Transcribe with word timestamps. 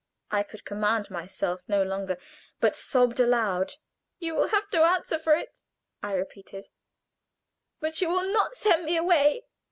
I 0.31 0.41
could 0.41 0.65
command 0.65 1.11
myself 1.11 1.61
no 1.67 1.83
longer, 1.83 2.17
but 2.59 2.75
sobbed 2.75 3.19
aloud. 3.19 3.73
"You 4.17 4.33
will 4.33 4.47
have 4.47 4.67
to 4.71 4.81
answer 4.81 5.19
for 5.19 5.35
it," 5.35 5.61
I 6.01 6.13
repeated; 6.15 6.69
"but 7.79 8.01
you 8.01 8.09
will 8.09 8.33
not 8.33 8.55
send 8.55 8.85
me 8.85 8.97
away." 8.97 9.43